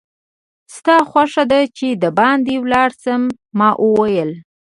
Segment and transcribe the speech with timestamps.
[0.75, 3.21] ستا خوښه ده چې دباندې ولاړ شم؟
[3.57, 4.31] ما وویل.